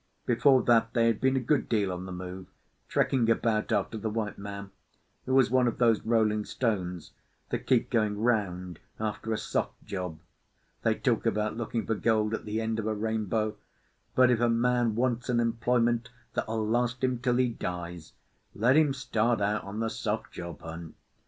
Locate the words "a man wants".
14.39-15.29